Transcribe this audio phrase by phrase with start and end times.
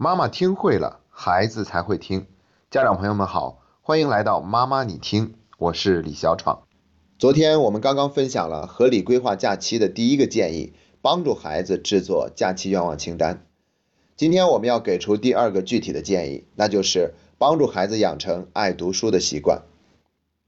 [0.00, 2.28] 妈妈听会了，孩子才会听。
[2.70, 6.62] 家长朋友们好，欢迎来到妈妈你听，我是李小闯。
[7.18, 10.72] 昨天我们刚刚分享了合理规划假期的第一个建议，
[11.02, 13.44] 帮助孩子制作假期愿望清单。
[14.16, 19.62] 今天我们要给出第二个具体的建议，那就是帮助孩子养成爱读书的习惯。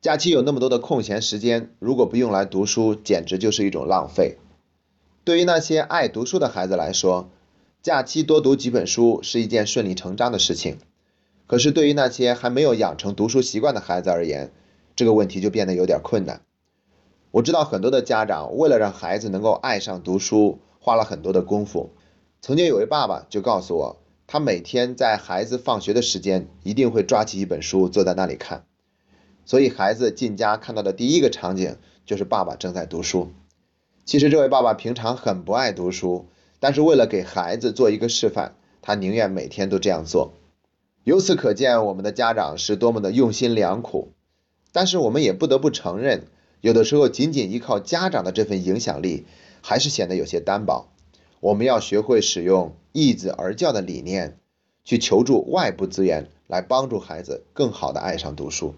[0.00, 4.38] 假期有那么多的空闲时间，如果不用来读书，简直就是一种浪费。
[5.22, 7.30] 对于那些爱读书的孩子来说，
[7.82, 10.78] 假期多读几本书是一件顺理成章的事情。
[11.46, 14.50] 可是对于那些还没有养成读书习惯的孩子而言，
[14.96, 16.42] 这个问题就变得有点困难。
[17.30, 21.90] 我知道很多的家长为了让孩子能够爱上读书，花了很多的功夫。
[22.40, 28.64] 曾经有位爸爸就告诉我，他每天在孩子放学的时间，一定会抓起一本书坐在那里看。
[29.44, 33.30] 所以孩子进家看到的第一个场景就是爸爸正在读书。
[34.04, 36.26] 其实这位爸爸平常很不爱读书，
[36.60, 40.32] 但是为了给孩子做一个示范，他宁愿每天都这样做。
[41.04, 44.08] 由此可见，我们的家长是多么的用心良苦。
[44.72, 46.24] 但是我们也不得不承认，
[46.60, 49.24] 有的时候仅仅依靠家长的这份影响力，
[49.62, 50.88] 还是显得有些单薄。
[51.40, 54.38] 我们要学会使用易子而教的理念，
[54.84, 58.74] 去求助外部资源，来帮助孩子更好的爱上读书。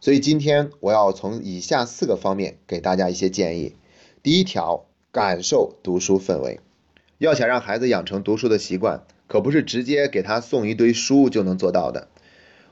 [0.00, 3.76] 所以今天我要从以下四个方面给大家一些建议。
[4.22, 6.60] 第一条，感受读书氛围。
[7.24, 12.08] 要想让孩子养成读书的习惯，可不是直接给他送一堆书就能做到的。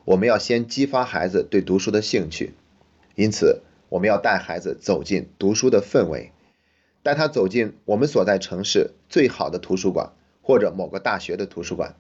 [0.05, 2.53] 我们要先激发孩子对读书的兴趣，
[3.15, 6.33] 因此我们要带孩子走进读书的氛围，
[7.03, 11.97] 带他走进我们所在城市最好的图书馆或者某个大学的图书馆，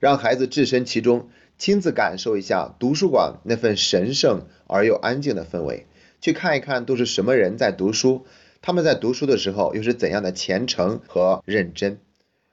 [0.00, 5.86] 让孩子置身其中，亲自感受一下图书馆那份神圣而又安静的氛围，
[6.20, 8.26] 去看一看都是什么人在读书。
[8.62, 11.98] 他们在读书的时候又是怎样的虔诚和认真？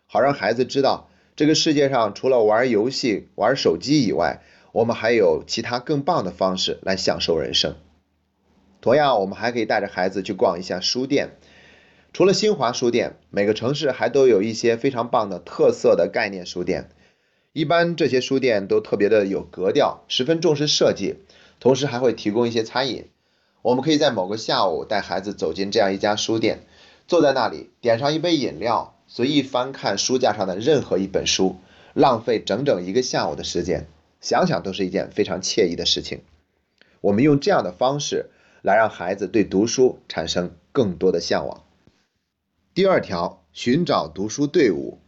[0.07, 7.75] 好让孩子知道，这个世界上除了玩游戏、玩手机以外，我们还有其他更棒的方式来享受人生。
[8.81, 11.37] 同样，我们还可以带着孩子去逛一下书店。
[12.11, 16.89] 除了新华书店，每个城市还都有一些非常棒的特色的概念书店。
[17.53, 21.17] 一般这些书店都特别的有格调，十分重视设计，
[21.59, 23.09] 同时还会提供一些餐饮。
[23.61, 26.59] 我们可以在某个下午带孩子走进这样一家书店，
[27.08, 31.58] 坐在那里点上一杯饮料，随意翻看书架上的任何一本书，
[31.93, 33.87] 浪费整整一个下午的时间，
[34.21, 36.21] 想想都是一件非常惬意的事情。
[37.02, 38.30] 我们用这样的方式
[38.61, 41.64] 来让孩子对读书产生更多的向往。
[42.73, 44.99] 第二条，寻找读书队伍。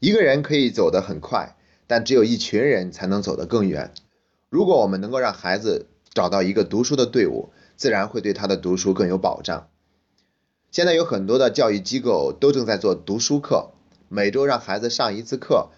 [0.00, 1.56] 一个人可以走得很快，
[1.88, 3.92] 但只有一群人才能走得更远。
[4.48, 5.86] 如果我们能够让孩子，
[6.18, 9.68] 找到一个读书的队伍，自然会对他的读书更有保障。
[10.72, 13.70] 现在有很多的教育机构都正在做读书课，
[14.08, 15.68] 每周让孩子上一次课，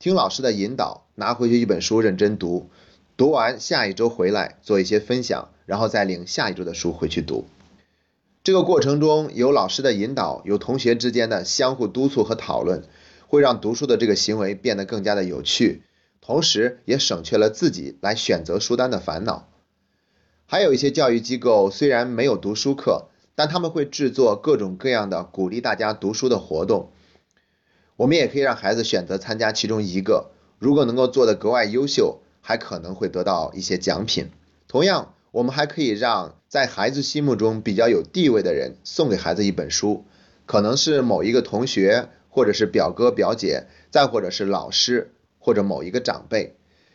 [0.00, 2.68] 听老师的引导，拿回去一本书认真读，
[3.16, 7.46] 读完下一周回来做一些分享，然后再领下一周的书回去读。
[8.42, 12.82] 这个过程中有老师的引导，有同学之间的相互督促和讨论，
[13.28, 15.84] 会让读书的这个行为变得更加的有趣，
[16.20, 19.46] 同时也省去了自己来选择书单的烦恼。
[20.48, 26.92] 还有一些教育机构虽然没有读书课，但他们会制作各种各样的鼓励大家读书的活动。
[27.96, 30.30] 我们也可以让孩子选择参加其中一个，
[30.60, 34.30] 如果能够做得格外优秀，还可能会得到一些奖品。
[34.68, 40.04] 同样，我们还可以让在孩子心目中比较有地位的人送给孩子一本书，
[40.46, 46.54] 可能是某一个同学，或者是表哥表姐，再或者是老师或者某一个长辈。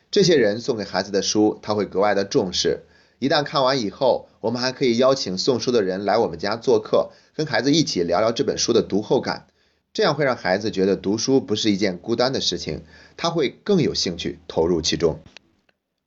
[0.09, 2.83] 这些人送给孩子的书，他会格外的重视。
[3.22, 9.46] 一旦看完以后，我们还可以邀请送书的人来我们家做客，跟孩子一起聊聊这本书的读后感，
[9.94, 12.81] 这样会让孩子觉得读书不是一件孤单的事情，
[13.18, 15.20] 他会更有兴趣投入其中。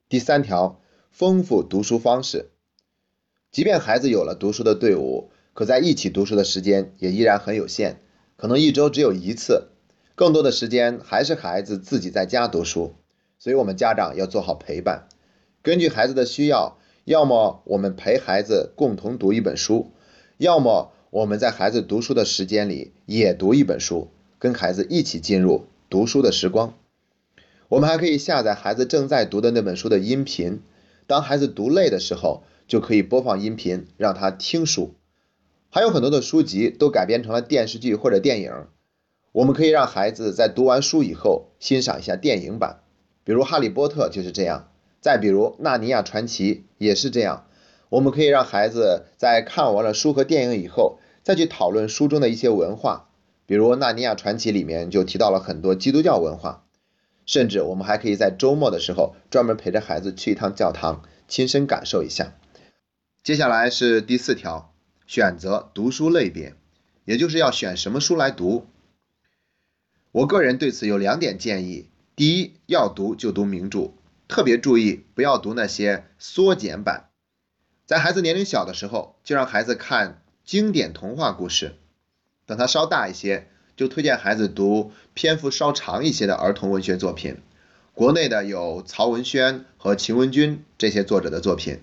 [0.09, 0.81] 第三条，
[1.13, 2.51] 丰富读书方式。
[3.53, 7.99] 即便孩子有了读书的队伍，可在一起读书的时间也依然很有限，
[8.35, 9.69] 可能一周只有一次，
[10.17, 12.97] 更多的时间还是孩子自己在家读书，
[13.39, 15.07] 所以我们家长要做好陪伴，
[15.63, 16.77] 根据孩子的需要。
[17.05, 19.91] 要么我们陪孩子共同读一本书，
[20.39, 24.09] 要么我们在孩子读书的时间里也读一本书，
[24.39, 26.73] 跟孩子一起进入读书的时光。
[27.69, 30.63] 我们还可以下载孩子正在读的那本书的音频，
[31.07, 34.95] 当孩子读累的时候，就可以播放音频让他听书。
[35.69, 38.51] 还有很多的书籍都改编成了电视剧或者电影，
[39.33, 42.81] 我们可以让孩子在读完书以后欣赏一下电影版，
[43.25, 44.71] 比如《哈利波特》就是这样。
[45.05, 47.47] 再比如《纳尼亚传奇》也是这样，
[47.91, 53.11] 我们可以让孩子在看完了书和电影以后，再去讨论书中的一些文化，
[53.45, 56.65] 比如《纳尼亚传奇》里面就提到了很多基督教文化，
[57.27, 62.33] 甚至我们还可以在周末的时候专门陪着孩子去一趟教堂，亲身感受一下。
[63.23, 64.73] 接下来是第四条，
[65.07, 66.55] 选择读书类别，
[67.05, 68.65] 也就是要选什么书来读。
[70.13, 73.93] 我个人对此有两点建议：第一，要读就读名著，
[74.29, 77.11] 特别注意不要读那些缩减版。
[77.87, 81.73] 在孩子年龄小的时候，就让孩子看经典童话故事；
[82.47, 87.37] 等他稍大一些，就推荐孩子读篇幅稍长一些的儿童文学作品。
[87.93, 91.83] 国内的有曹文轩和秦文君这些作者的作品，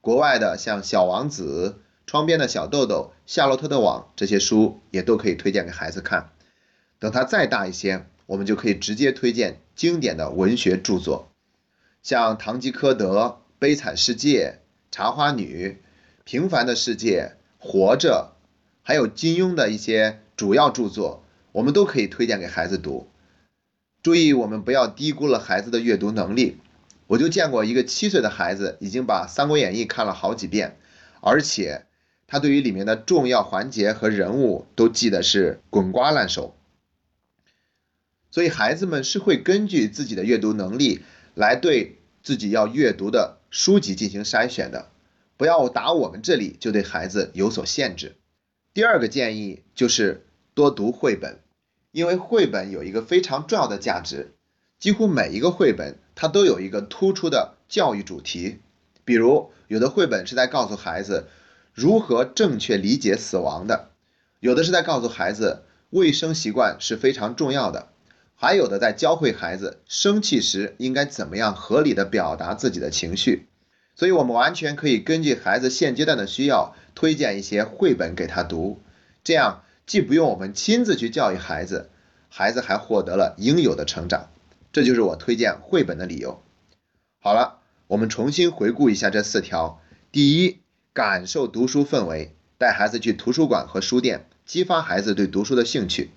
[0.00, 1.74] 国外的像《小王子》
[2.06, 6.30] 《窗边的小豆豆》《夏洛特的网》这些书也都可以推荐给孩子看。
[6.98, 11.29] 等他再大一些，我们就可以直接推荐经典的文学著作，
[12.02, 13.20] 像《堂吉诃德》
[13.58, 14.54] 《悲惨世界》
[14.94, 15.68] 《茶花女》
[16.24, 17.32] 《平凡的世界》
[17.68, 18.32] 《活着》，
[18.82, 23.10] 还有金庸的一些主要著作，我们都可以推荐给孩子读。
[24.02, 26.56] 注意，我们不要低估了孩子的阅读能力。
[27.06, 30.78] 我就见过一个七岁的孩子，已经把《三国演义》看了好几遍，
[31.20, 31.84] 而且
[32.26, 36.56] 他对于里面的重要环节和人物都记得是滚瓜烂熟。
[38.30, 41.00] 所以孩子们是会根据自己的阅读能力
[41.40, 44.90] 来对自己要阅读的书籍进行筛选的，
[45.38, 48.16] 不要打我们这里就对孩子有所限制。
[48.74, 51.38] 第二个建议就是多读绘本，
[51.92, 54.34] 因为绘本有一个非常重要的价值，
[54.78, 58.58] 几乎每一个绘本它都有一个突出的教育主题。
[59.06, 61.28] 比如有的绘本是在告诉孩子
[61.72, 63.88] 如何正确理解死亡的，
[64.40, 67.88] 有的是在告诉孩子卫生习惯是非常重要的。
[68.42, 73.48] 还有的在教会孩子生气时应该怎么样合理的表达自己的情绪，
[73.94, 78.80] 所以我们完全可以根据孩子现阶段的需要推荐一些绘本给他读，
[79.22, 81.90] 这样既不用我们亲自去教育孩子，
[82.30, 84.30] 孩子还获得了应有的成长，
[84.72, 86.42] 这就是我推荐绘本的理由。
[87.18, 87.58] 好了，
[87.88, 90.60] 我们重新回顾一下这四条：第一，
[90.94, 96.08] 感受读书氛围，带孩子去图书馆和书店，激发孩子对读书的兴趣；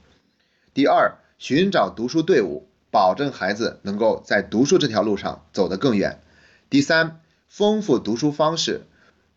[0.73, 6.21] 第二，寻找读书队伍，保证孩子能够在读书这条路上走得更远。
[6.69, 7.19] 第三，
[7.49, 8.83] 丰富读书方式，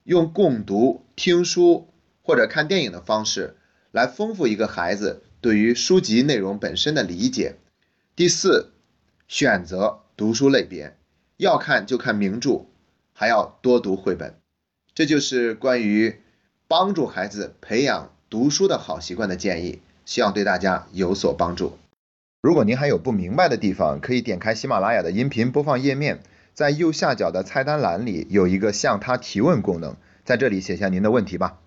[0.04, 1.88] 用共读、听书
[2.22, 3.56] 或者看电影的方式
[3.90, 7.56] 来丰富一个孩子对于书籍内容本身的理解。
[8.14, 8.70] 第四，
[9.26, 10.96] 选择读书类别，
[11.38, 12.66] 要看就看名著，
[13.14, 14.38] 还要多读绘本。
[14.94, 16.20] 这就是关于
[16.68, 21.76] 帮助孩子培养读书的好习惯的建议，希望对大家有所帮助。
[22.46, 26.20] 如果您还有不明白的地方，可以点开喜马拉雅的音频播放页面，
[26.54, 31.58] 在右下角的菜单栏里有一个向他提问功能，在这里写下您的问题吧。